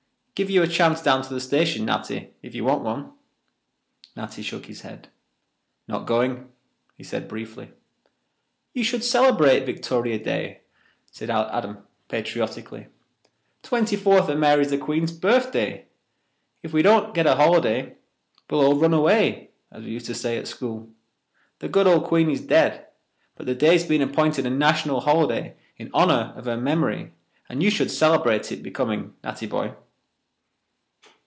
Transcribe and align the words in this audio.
Give 0.33 0.49
you 0.49 0.63
a 0.63 0.67
chance 0.67 1.03
down 1.03 1.21
to 1.21 1.31
the 1.35 1.39
station, 1.39 1.85
Natty, 1.85 2.33
if 2.41 2.55
you 2.55 2.63
want 2.63 2.81
one." 2.81 3.11
Natty 4.15 4.41
shook 4.41 4.65
his 4.65 4.81
head. 4.81 5.09
"Not 5.87 6.07
going," 6.07 6.49
he 6.97 7.03
said 7.03 7.27
briefly. 7.27 7.71
"You 8.73 8.83
should 8.83 9.03
celebrate 9.03 9.67
Victoria 9.67 10.17
Day," 10.17 10.61
said 11.11 11.29
Adam, 11.29 11.85
patriotically. 12.09 12.87
"'Twenty 13.61 13.95
fourth 13.95 14.29
o' 14.29 14.35
May's 14.35 14.71
the 14.71 14.79
Queen's 14.79 15.11
birthday, 15.11 15.85
Ef 16.63 16.73
we 16.73 16.81
don't 16.81 17.13
get 17.13 17.27
a 17.27 17.35
holiday 17.35 17.95
we'll 18.49 18.65
all 18.65 18.79
run 18.79 18.95
away,' 18.95 19.51
as 19.71 19.83
we 19.83 19.91
used 19.91 20.07
to 20.07 20.15
say 20.15 20.39
at 20.39 20.47
school. 20.47 20.89
The 21.59 21.69
good 21.69 21.85
old 21.85 22.05
Queen 22.05 22.31
is 22.31 22.41
dead, 22.41 22.87
but 23.35 23.45
the 23.45 23.53
day's 23.53 23.85
been 23.85 24.01
app'inted 24.01 24.45
a 24.45 24.49
national 24.49 25.01
holiday 25.01 25.55
in 25.77 25.93
honour 25.93 26.33
of 26.35 26.45
her 26.45 26.57
memory 26.57 27.11
and 27.47 27.61
you 27.61 27.69
should 27.69 27.91
celebrate 27.91 28.51
it 28.51 28.63
becoming, 28.63 29.13
Natty 29.23 29.45
boy." 29.45 29.75